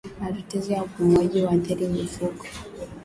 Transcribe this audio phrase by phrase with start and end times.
[0.19, 2.45] Matatizo ya upumuaji huathiri mifugo